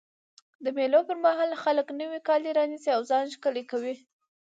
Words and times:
د 0.63 0.65
مېلو 0.77 0.99
پر 1.07 1.17
مهال 1.25 1.51
خلک 1.63 1.87
نوی 1.99 2.19
کالي 2.27 2.51
رانيسي 2.57 2.89
او 2.93 3.01
ځان 3.09 3.25
ښکلی 3.35 3.63
کوي. 3.71 3.95